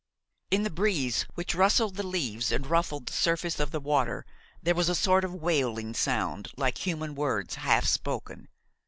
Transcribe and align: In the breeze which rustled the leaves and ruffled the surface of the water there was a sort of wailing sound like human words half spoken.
In 0.49 0.63
the 0.63 0.71
breeze 0.71 1.27
which 1.35 1.53
rustled 1.53 1.93
the 1.95 2.01
leaves 2.01 2.51
and 2.51 2.65
ruffled 2.65 3.05
the 3.05 3.13
surface 3.13 3.59
of 3.59 3.69
the 3.69 3.79
water 3.79 4.25
there 4.63 4.73
was 4.73 4.89
a 4.89 4.95
sort 4.95 5.23
of 5.23 5.35
wailing 5.35 5.93
sound 5.93 6.47
like 6.57 6.79
human 6.87 7.13
words 7.13 7.53
half 7.53 7.85
spoken. 7.85 8.47